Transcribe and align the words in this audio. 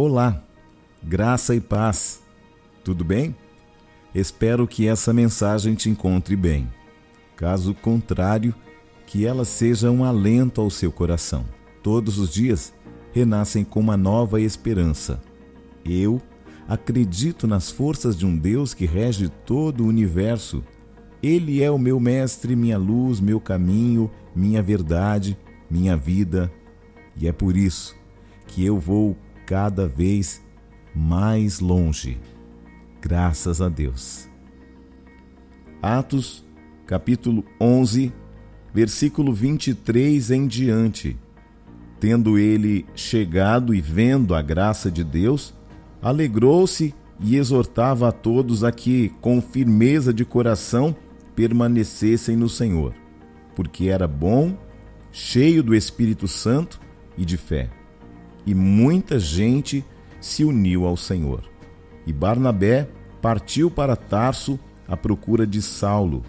Olá, 0.00 0.40
graça 1.02 1.56
e 1.56 1.60
paz. 1.60 2.22
Tudo 2.84 3.04
bem? 3.04 3.34
Espero 4.14 4.64
que 4.64 4.86
essa 4.86 5.12
mensagem 5.12 5.74
te 5.74 5.90
encontre 5.90 6.36
bem. 6.36 6.72
Caso 7.34 7.74
contrário, 7.74 8.54
que 9.08 9.26
ela 9.26 9.44
seja 9.44 9.90
um 9.90 10.04
alento 10.04 10.60
ao 10.60 10.70
seu 10.70 10.92
coração. 10.92 11.44
Todos 11.82 12.16
os 12.16 12.32
dias 12.32 12.72
renascem 13.12 13.64
com 13.64 13.80
uma 13.80 13.96
nova 13.96 14.40
esperança. 14.40 15.20
Eu 15.84 16.22
acredito 16.68 17.48
nas 17.48 17.68
forças 17.68 18.16
de 18.16 18.24
um 18.24 18.38
Deus 18.38 18.72
que 18.72 18.86
rege 18.86 19.28
todo 19.28 19.82
o 19.82 19.88
universo. 19.88 20.62
Ele 21.20 21.60
é 21.60 21.72
o 21.72 21.76
meu 21.76 21.98
mestre, 21.98 22.54
minha 22.54 22.78
luz, 22.78 23.18
meu 23.18 23.40
caminho, 23.40 24.08
minha 24.32 24.62
verdade, 24.62 25.36
minha 25.68 25.96
vida. 25.96 26.52
E 27.16 27.26
é 27.26 27.32
por 27.32 27.56
isso 27.56 27.98
que 28.46 28.64
eu 28.64 28.78
vou 28.78 29.16
cada 29.48 29.88
vez 29.88 30.42
mais 30.94 31.58
longe. 31.58 32.20
Graças 33.00 33.62
a 33.62 33.68
Deus. 33.70 34.28
Atos, 35.80 36.44
capítulo 36.86 37.42
11, 37.58 38.12
versículo 38.74 39.32
23 39.32 40.32
em 40.32 40.46
diante. 40.46 41.16
Tendo 41.98 42.38
ele 42.38 42.84
chegado 42.94 43.74
e 43.74 43.80
vendo 43.80 44.34
a 44.34 44.42
graça 44.42 44.90
de 44.90 45.02
Deus, 45.02 45.54
alegrou-se 46.02 46.94
e 47.18 47.36
exortava 47.36 48.10
a 48.10 48.12
todos 48.12 48.62
a 48.62 48.70
que, 48.70 49.14
com 49.22 49.40
firmeza 49.40 50.12
de 50.12 50.26
coração, 50.26 50.94
permanecessem 51.34 52.36
no 52.36 52.50
Senhor, 52.50 52.92
porque 53.56 53.86
era 53.86 54.06
bom, 54.06 54.58
cheio 55.10 55.62
do 55.62 55.74
Espírito 55.74 56.28
Santo 56.28 56.78
e 57.16 57.24
de 57.24 57.38
fé 57.38 57.77
e 58.48 58.54
muita 58.54 59.18
gente 59.18 59.84
se 60.22 60.42
uniu 60.42 60.86
ao 60.86 60.96
Senhor. 60.96 61.44
E 62.06 62.12
Barnabé 62.14 62.88
partiu 63.20 63.70
para 63.70 63.94
Tarso 63.94 64.58
à 64.88 64.96
procura 64.96 65.46
de 65.46 65.60
Saulo. 65.60 66.22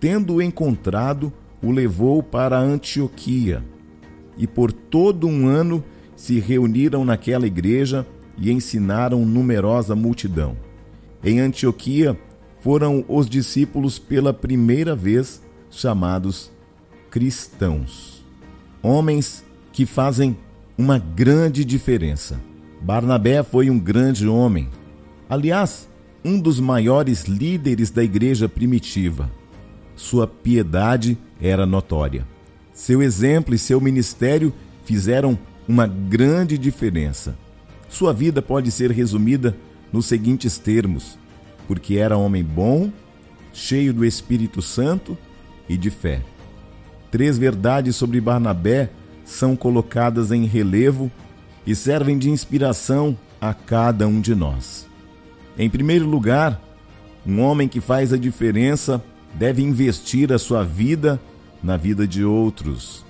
Tendo-o 0.00 0.42
encontrado, 0.42 1.32
o 1.62 1.70
levou 1.70 2.20
para 2.20 2.58
Antioquia. 2.58 3.64
E 4.36 4.44
por 4.44 4.72
todo 4.72 5.28
um 5.28 5.46
ano 5.46 5.84
se 6.16 6.40
reuniram 6.40 7.04
naquela 7.04 7.46
igreja 7.46 8.04
e 8.36 8.50
ensinaram 8.50 9.24
numerosa 9.24 9.94
multidão. 9.94 10.56
Em 11.22 11.38
Antioquia 11.38 12.18
foram 12.60 13.04
os 13.06 13.30
discípulos 13.30 14.00
pela 14.00 14.34
primeira 14.34 14.96
vez 14.96 15.40
chamados 15.70 16.50
cristãos, 17.08 18.26
homens 18.82 19.44
que 19.72 19.86
fazem 19.86 20.36
uma 20.78 20.98
grande 20.98 21.64
diferença. 21.64 22.40
Barnabé 22.80 23.42
foi 23.42 23.70
um 23.70 23.78
grande 23.78 24.28
homem, 24.28 24.68
aliás, 25.28 25.88
um 26.24 26.38
dos 26.38 26.60
maiores 26.60 27.24
líderes 27.24 27.90
da 27.90 28.02
igreja 28.04 28.48
primitiva. 28.48 29.30
Sua 29.94 30.26
piedade 30.26 31.16
era 31.40 31.64
notória. 31.64 32.26
Seu 32.72 33.02
exemplo 33.02 33.54
e 33.54 33.58
seu 33.58 33.80
ministério 33.80 34.52
fizeram 34.84 35.38
uma 35.66 35.86
grande 35.86 36.58
diferença. 36.58 37.36
Sua 37.88 38.12
vida 38.12 38.42
pode 38.42 38.70
ser 38.70 38.90
resumida 38.90 39.56
nos 39.92 40.06
seguintes 40.06 40.58
termos: 40.58 41.18
porque 41.66 41.96
era 41.96 42.18
homem 42.18 42.44
bom, 42.44 42.92
cheio 43.52 43.94
do 43.94 44.04
Espírito 44.04 44.60
Santo 44.60 45.16
e 45.68 45.76
de 45.76 45.88
fé. 45.88 46.22
Três 47.10 47.38
verdades 47.38 47.96
sobre 47.96 48.20
Barnabé 48.20 48.90
são 49.26 49.56
colocadas 49.56 50.30
em 50.30 50.46
relevo 50.46 51.10
e 51.66 51.74
servem 51.74 52.16
de 52.16 52.30
inspiração 52.30 53.18
a 53.40 53.52
cada 53.52 54.06
um 54.06 54.20
de 54.20 54.34
nós. 54.34 54.86
Em 55.58 55.68
primeiro 55.68 56.06
lugar, 56.06 56.62
um 57.26 57.40
homem 57.40 57.68
que 57.68 57.80
faz 57.80 58.12
a 58.12 58.16
diferença 58.16 59.02
deve 59.34 59.62
investir 59.62 60.32
a 60.32 60.38
sua 60.38 60.62
vida 60.62 61.20
na 61.62 61.76
vida 61.76 62.06
de 62.06 62.24
outros. 62.24 63.04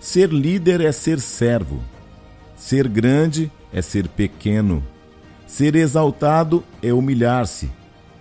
Ser 0.00 0.30
líder 0.30 0.80
é 0.80 0.90
ser 0.90 1.20
servo. 1.20 1.82
Ser 2.56 2.88
grande 2.88 3.52
é 3.72 3.82
ser 3.82 4.08
pequeno. 4.08 4.82
Ser 5.46 5.76
exaltado 5.76 6.64
é 6.82 6.92
humilhar-se. 6.92 7.70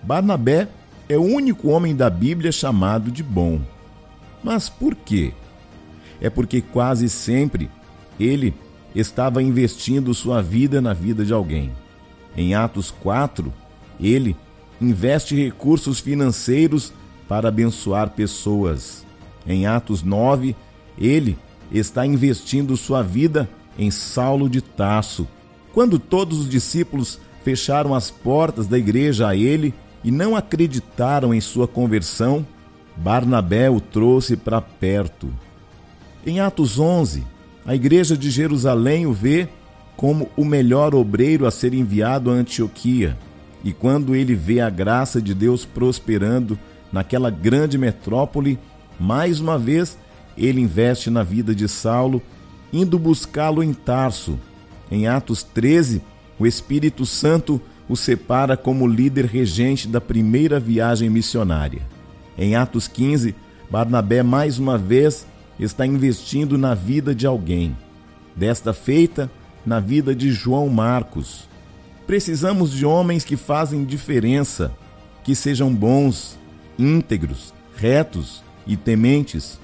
Barnabé 0.04 0.68
é 1.08 1.18
o 1.18 1.24
único 1.24 1.70
homem 1.70 1.96
da 1.96 2.10
Bíblia 2.10 2.52
chamado 2.52 3.10
de 3.10 3.24
bom. 3.24 3.62
Mas 4.44 4.68
por 4.68 4.94
quê? 4.94 5.34
É 6.22 6.30
porque 6.30 6.62
quase 6.62 7.10
sempre 7.10 7.70
ele 8.20 8.54
estava 8.94 9.42
investindo 9.42 10.14
sua 10.14 10.42
vida 10.42 10.82
na 10.82 10.94
vida 10.94 11.24
de 11.24 11.34
alguém. 11.34 11.72
Em 12.36 12.54
Atos 12.56 12.92
4, 12.92 13.54
ele 14.00 14.36
investe 14.82 15.36
recursos 15.36 16.00
financeiros 16.00 16.94
para 17.28 17.50
abençoar 17.50 18.10
pessoas. 18.12 19.06
Em 19.46 19.68
Atos 19.68 20.04
9, 20.04 20.56
ele 20.98 21.38
está 21.72 22.06
investindo 22.06 22.76
sua 22.76 23.02
vida 23.02 23.50
em 23.78 23.92
Saulo 23.92 24.50
de 24.50 24.62
Tarso. 24.62 25.28
Quando 25.74 26.00
todos 26.00 26.40
os 26.40 26.50
discípulos 26.50 27.20
fecharam 27.44 27.94
as 27.94 28.12
portas 28.12 28.68
da 28.68 28.78
igreja 28.78 29.28
a 29.28 29.36
ele 29.36 29.74
e 30.04 30.12
não 30.12 30.36
acreditaram 30.36 31.34
em 31.34 31.40
sua 31.40 31.68
conversão, 31.68 32.46
Barnabé 32.98 33.70
o 33.70 33.80
trouxe 33.80 34.36
para 34.36 34.62
perto. 34.62 35.32
Em 36.30 36.40
Atos 36.40 36.78
11, 36.78 37.24
a 37.66 37.74
igreja 37.74 38.16
de 38.16 38.30
Jerusalém 38.30 39.08
o 39.08 39.12
vê 39.12 39.50
como 39.98 40.30
o 40.38 40.46
melhor 40.46 40.94
obreiro 40.94 41.48
a 41.48 41.50
ser 41.50 41.74
enviado 41.74 42.30
a 42.30 42.34
Antioquia. 42.34 43.18
E 43.64 43.74
quando 43.74 44.14
ele 44.14 44.36
vê 44.36 44.62
a 44.62 44.70
graça 44.70 45.20
de 45.20 45.34
Deus 45.34 45.66
prosperando 45.66 46.56
naquela 46.94 47.32
grande 47.32 47.80
metrópole, 47.80 48.60
mais 49.00 49.40
uma 49.40 49.58
vez 49.58 49.98
ele 50.38 50.62
investe 50.62 51.10
na 51.10 51.24
vida 51.24 51.56
de 51.56 51.68
Saulo, 51.68 52.22
indo 52.72 53.00
buscá-lo 53.00 53.64
em 53.64 53.74
Tarso. 53.74 54.40
Em 54.92 55.08
Atos 55.08 55.42
13, 55.42 56.00
o 56.38 56.46
Espírito 56.46 57.08
Santo 57.08 57.60
o 57.90 57.96
separa 57.96 58.56
como 58.56 58.86
líder 58.86 59.26
regente 59.26 59.88
da 59.88 60.00
primeira 60.00 60.60
viagem 60.60 61.10
missionária. 61.10 61.82
Em 62.38 62.56
Atos 62.56 62.88
15, 62.88 63.34
Barnabé 63.68 64.22
mais 64.22 64.60
uma 64.60 64.78
vez 64.78 65.26
está 65.60 65.86
investindo 65.86 66.58
na 66.58 66.74
vida 66.74 67.14
de 67.14 67.28
alguém. 67.28 67.76
Desta 68.36 68.74
feita, 68.74 69.30
na 69.66 69.80
vida 69.80 70.16
de 70.16 70.32
João 70.32 70.70
Marcos. 70.70 71.48
Precisamos 72.08 72.72
de 72.72 72.86
homens 72.86 73.24
que 73.24 73.36
fazem 73.36 73.84
diferença, 73.84 74.72
que 75.24 75.36
sejam 75.36 75.74
bons, 75.74 76.40
íntegros, 76.78 77.54
retos 77.76 78.42
e 78.66 78.78
tementes. 78.78 79.60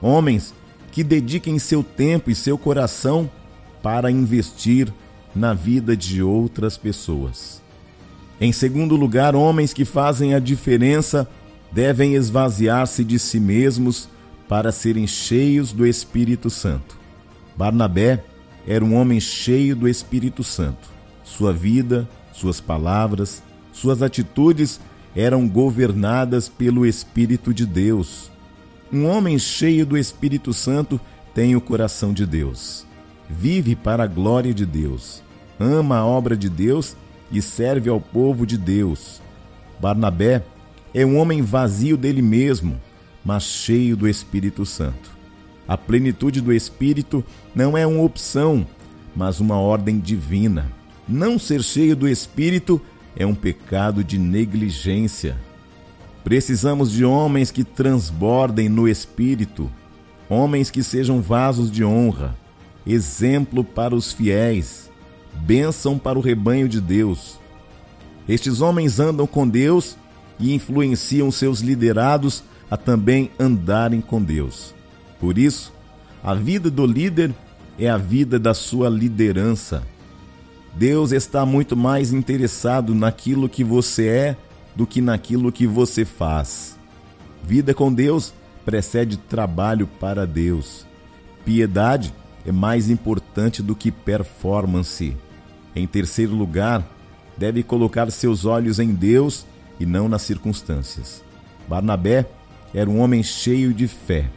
Homens 0.00 0.54
que 0.90 1.04
dediquem 1.04 1.58
seu 1.58 1.82
tempo 1.82 2.30
e 2.30 2.34
seu 2.34 2.56
coração 2.56 3.30
para 3.82 4.10
investir 4.10 4.92
na 5.34 5.54
vida 5.54 5.96
de 5.96 6.22
outras 6.22 6.76
pessoas. 6.76 7.62
Em 8.40 8.52
segundo 8.52 8.96
lugar, 8.96 9.36
homens 9.36 9.72
que 9.72 9.84
fazem 9.84 10.34
a 10.34 10.38
diferença 10.38 11.28
devem 11.70 12.14
esvaziar-se 12.14 13.04
de 13.04 13.18
si 13.18 13.38
mesmos 13.38 14.08
para 14.48 14.72
serem 14.72 15.06
cheios 15.06 15.72
do 15.72 15.86
Espírito 15.86 16.48
Santo. 16.48 16.98
Barnabé 17.56 18.24
era 18.66 18.84
um 18.84 18.94
homem 18.94 19.20
cheio 19.20 19.76
do 19.76 19.88
Espírito 19.88 20.42
Santo. 20.42 20.88
Sua 21.22 21.52
vida, 21.52 22.08
suas 22.32 22.60
palavras, 22.60 23.42
suas 23.72 24.02
atitudes 24.02 24.80
eram 25.14 25.48
governadas 25.48 26.48
pelo 26.48 26.86
Espírito 26.86 27.52
de 27.52 27.66
Deus. 27.66 28.30
Um 28.92 29.06
homem 29.06 29.38
cheio 29.38 29.84
do 29.84 29.98
Espírito 29.98 30.52
Santo 30.52 31.00
tem 31.34 31.54
o 31.54 31.60
coração 31.60 32.12
de 32.12 32.24
Deus. 32.24 32.86
Vive 33.28 33.76
para 33.76 34.04
a 34.04 34.06
glória 34.06 34.54
de 34.54 34.64
Deus. 34.64 35.22
Ama 35.60 35.98
a 35.98 36.06
obra 36.06 36.36
de 36.36 36.48
Deus 36.48 36.96
e 37.30 37.42
serve 37.42 37.90
ao 37.90 38.00
povo 38.00 38.46
de 38.46 38.56
Deus. 38.56 39.20
Barnabé 39.78 40.44
é 40.94 41.04
um 41.04 41.18
homem 41.18 41.42
vazio 41.42 41.96
dele 41.96 42.22
mesmo, 42.22 42.80
mas 43.28 43.42
cheio 43.42 43.94
do 43.94 44.08
Espírito 44.08 44.64
Santo. 44.64 45.10
A 45.68 45.76
plenitude 45.76 46.40
do 46.40 46.50
Espírito 46.50 47.22
não 47.54 47.76
é 47.76 47.86
uma 47.86 48.02
opção, 48.02 48.66
mas 49.14 49.38
uma 49.38 49.60
ordem 49.60 49.98
divina. 49.98 50.72
Não 51.06 51.38
ser 51.38 51.62
cheio 51.62 51.94
do 51.94 52.08
Espírito 52.08 52.80
é 53.14 53.26
um 53.26 53.34
pecado 53.34 54.02
de 54.02 54.16
negligência. 54.16 55.36
Precisamos 56.24 56.90
de 56.90 57.04
homens 57.04 57.50
que 57.50 57.64
transbordem 57.64 58.66
no 58.66 58.88
Espírito, 58.88 59.70
homens 60.26 60.70
que 60.70 60.82
sejam 60.82 61.20
vasos 61.20 61.70
de 61.70 61.84
honra, 61.84 62.34
exemplo 62.86 63.62
para 63.62 63.94
os 63.94 64.10
fiéis, 64.10 64.90
bênção 65.34 65.98
para 65.98 66.18
o 66.18 66.22
rebanho 66.22 66.66
de 66.66 66.80
Deus. 66.80 67.38
Estes 68.26 68.62
homens 68.62 68.98
andam 68.98 69.26
com 69.26 69.46
Deus 69.46 69.98
e 70.40 70.54
influenciam 70.54 71.30
seus 71.30 71.60
liderados 71.60 72.42
a 72.70 72.76
também 72.76 73.30
andarem 73.38 74.00
com 74.00 74.22
Deus. 74.22 74.74
Por 75.20 75.38
isso, 75.38 75.72
a 76.22 76.34
vida 76.34 76.70
do 76.70 76.86
líder 76.86 77.34
é 77.78 77.88
a 77.88 77.96
vida 77.96 78.38
da 78.38 78.54
sua 78.54 78.88
liderança. 78.88 79.82
Deus 80.74 81.12
está 81.12 81.46
muito 81.46 81.76
mais 81.76 82.12
interessado 82.12 82.94
naquilo 82.94 83.48
que 83.48 83.64
você 83.64 84.06
é 84.06 84.36
do 84.76 84.86
que 84.86 85.00
naquilo 85.00 85.50
que 85.50 85.66
você 85.66 86.04
faz. 86.04 86.78
Vida 87.42 87.74
com 87.74 87.92
Deus 87.92 88.34
precede 88.64 89.16
trabalho 89.16 89.86
para 89.86 90.26
Deus. 90.26 90.86
Piedade 91.44 92.12
é 92.46 92.52
mais 92.52 92.90
importante 92.90 93.62
do 93.62 93.74
que 93.74 93.90
performance. 93.90 95.16
Em 95.74 95.86
terceiro 95.86 96.34
lugar, 96.34 96.86
deve 97.36 97.62
colocar 97.62 98.10
seus 98.10 98.44
olhos 98.44 98.78
em 98.78 98.92
Deus 98.92 99.46
e 99.80 99.86
não 99.86 100.08
nas 100.08 100.22
circunstâncias. 100.22 101.24
Barnabé 101.68 102.26
era 102.74 102.88
um 102.88 103.00
homem 103.00 103.22
cheio 103.22 103.72
de 103.72 103.88
fé. 103.88 104.30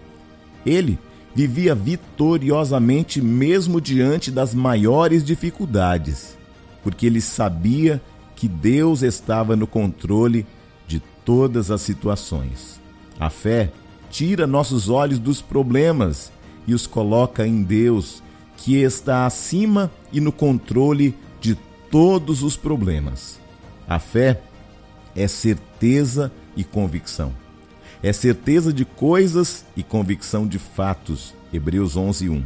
Ele 0.66 0.98
vivia 1.34 1.74
vitoriosamente 1.74 3.22
mesmo 3.22 3.80
diante 3.80 4.32
das 4.32 4.54
maiores 4.54 5.24
dificuldades, 5.24 6.38
porque 6.84 7.06
ele 7.06 7.22
sabia 7.22 8.02
que 8.36 8.48
Deus 8.48 9.02
estava 9.02 9.56
no 9.56 9.68
controle 9.68 10.46
de 10.88 11.02
todas 11.24 11.72
as 11.72 11.82
situações. 11.82 12.80
A 13.20 13.30
fé 13.30 13.72
tira 14.10 14.48
nossos 14.48 14.90
olhos 14.90 15.20
dos 15.20 15.42
problemas 15.42 16.32
e 16.68 16.74
os 16.74 16.86
coloca 16.86 17.48
em 17.48 17.64
Deus, 17.64 18.22
que 18.58 18.76
está 18.78 19.26
acima 19.26 19.92
e 20.12 20.20
no 20.20 20.32
controle 20.32 21.16
de 21.40 21.56
todos 21.90 22.44
os 22.44 22.58
problemas. 22.58 23.40
A 23.88 24.00
fé 24.00 24.42
é 25.16 25.28
certeza 25.28 26.32
e 26.56 26.64
convicção 26.64 27.34
é 28.04 28.12
certeza 28.12 28.74
de 28.74 28.84
coisas 28.84 29.66
e 29.76 29.84
convicção 29.84 30.48
de 30.48 30.58
fatos. 30.58 31.34
Hebreus 31.54 31.96
11:1. 31.96 32.44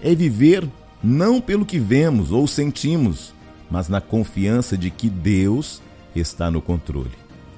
É 0.00 0.14
viver 0.14 0.68
não 1.02 1.40
pelo 1.40 1.66
que 1.66 1.78
vemos 1.78 2.32
ou 2.32 2.46
sentimos, 2.46 3.34
mas 3.70 3.88
na 3.88 4.00
confiança 4.00 4.76
de 4.76 4.90
que 4.90 5.08
Deus 5.08 5.82
está 6.14 6.50
no 6.50 6.62
controle. 6.62 7.12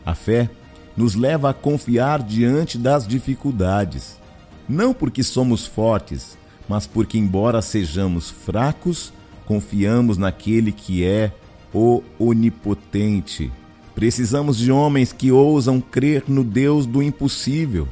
A 0.04 0.14
fé 0.14 0.50
nos 0.96 1.14
leva 1.14 1.50
a 1.50 1.54
confiar 1.54 2.22
diante 2.22 2.76
das 2.76 3.06
dificuldades, 3.06 4.18
não 4.68 4.92
porque 4.92 5.22
somos 5.22 5.66
fortes, 5.66 6.36
mas 6.68 6.86
porque, 6.86 7.18
embora 7.18 7.62
sejamos 7.62 8.30
fracos, 8.30 9.12
confiamos 9.44 10.18
naquele 10.18 10.72
que 10.72 11.04
é 11.04 11.32
o 11.72 12.02
onipotente, 12.18 13.50
Precisamos 14.00 14.56
de 14.56 14.72
homens 14.72 15.12
que 15.12 15.30
ousam 15.30 15.78
crer 15.78 16.24
no 16.26 16.42
Deus 16.42 16.86
do 16.86 17.02
impossível. 17.02 17.86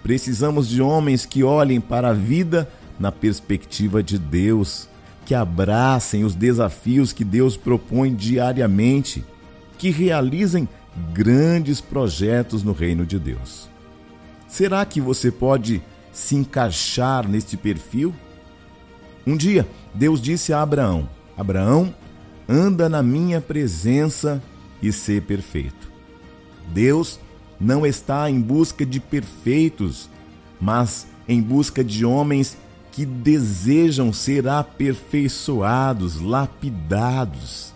Precisamos 0.00 0.68
de 0.68 0.80
homens 0.80 1.26
que 1.26 1.42
olhem 1.42 1.80
para 1.80 2.10
a 2.10 2.12
vida 2.12 2.70
na 3.00 3.10
perspectiva 3.10 4.00
de 4.00 4.16
Deus, 4.16 4.88
que 5.26 5.34
abracem 5.34 6.22
os 6.22 6.36
desafios 6.36 7.12
que 7.12 7.24
Deus 7.24 7.56
propõe 7.56 8.14
diariamente, 8.14 9.24
que 9.76 9.90
realizem 9.90 10.68
grandes 11.12 11.80
projetos 11.80 12.62
no 12.62 12.72
reino 12.72 13.04
de 13.04 13.18
Deus. 13.18 13.68
Será 14.46 14.84
que 14.84 15.00
você 15.00 15.32
pode 15.32 15.82
se 16.12 16.36
encaixar 16.36 17.28
neste 17.28 17.56
perfil? 17.56 18.14
Um 19.26 19.36
dia, 19.36 19.66
Deus 19.92 20.22
disse 20.22 20.52
a 20.52 20.62
Abraão: 20.62 21.08
Abraão, 21.36 21.92
anda 22.48 22.88
na 22.88 23.02
minha 23.02 23.40
presença 23.40 24.40
e 24.82 24.92
ser 24.92 25.22
perfeito. 25.22 25.90
Deus 26.68 27.18
não 27.60 27.84
está 27.84 28.30
em 28.30 28.40
busca 28.40 28.86
de 28.86 28.98
perfeitos, 29.00 30.08
mas 30.60 31.06
em 31.28 31.40
busca 31.42 31.84
de 31.84 32.04
homens 32.04 32.56
que 32.90 33.04
desejam 33.04 34.12
ser 34.12 34.48
aperfeiçoados, 34.48 36.20
lapidados. 36.20 37.72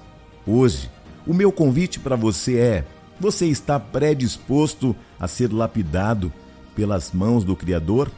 Hoje, 0.46 0.90
o 1.26 1.32
meu 1.32 1.52
convite 1.52 2.00
para 2.00 2.16
você 2.16 2.58
é: 2.58 2.84
você 3.20 3.46
está 3.46 3.78
predisposto 3.78 4.94
a 5.18 5.28
ser 5.28 5.52
lapidado 5.52 6.32
pelas 6.74 7.12
mãos 7.12 7.44
do 7.44 7.54
Criador? 7.54 8.10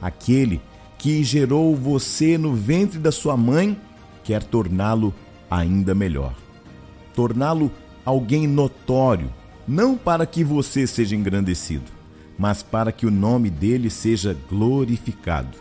Aquele 0.00 0.60
que 0.98 1.22
gerou 1.22 1.76
você 1.76 2.36
no 2.36 2.54
ventre 2.54 2.98
da 2.98 3.12
sua 3.12 3.36
mãe 3.36 3.78
quer 4.22 4.42
torná-lo 4.42 5.14
ainda 5.50 5.94
melhor. 5.94 6.34
Torná-lo 7.14 7.70
alguém 8.04 8.46
notório, 8.46 9.32
não 9.66 9.96
para 9.96 10.26
que 10.26 10.44
você 10.44 10.86
seja 10.86 11.16
engrandecido, 11.16 11.90
mas 12.38 12.62
para 12.62 12.92
que 12.92 13.06
o 13.06 13.10
nome 13.10 13.50
dele 13.50 13.90
seja 13.90 14.36
glorificado. 14.48 15.58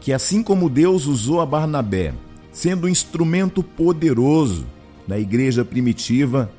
Que 0.00 0.12
assim 0.12 0.42
como 0.42 0.68
Deus 0.68 1.06
usou 1.06 1.40
a 1.40 1.46
Barnabé, 1.46 2.14
sendo 2.52 2.86
um 2.86 2.90
instrumento 2.90 3.62
poderoso 3.62 4.66
na 5.06 5.18
igreja 5.18 5.64
primitiva, 5.64 6.52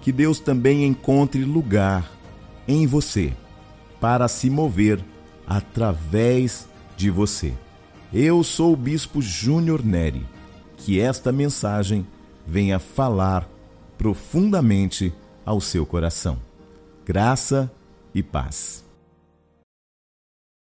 que 0.00 0.10
Deus 0.10 0.40
também 0.40 0.84
encontre 0.84 1.44
lugar 1.44 2.10
em 2.66 2.86
você 2.86 3.32
para 4.00 4.26
se 4.26 4.50
mover 4.50 5.02
através 5.46 6.68
de 6.96 7.10
você. 7.10 7.52
Eu 8.12 8.42
sou 8.42 8.72
o 8.72 8.76
bispo 8.76 9.22
Júnior 9.22 9.84
Neri. 9.84 10.26
Que 10.76 10.98
esta 10.98 11.30
mensagem 11.30 12.04
venha 12.46 12.78
falar 12.78 13.48
profundamente 14.02 15.14
ao 15.46 15.60
seu 15.60 15.86
coração. 15.86 16.36
Graça 17.06 17.70
e 18.12 18.20
paz. 18.20 18.84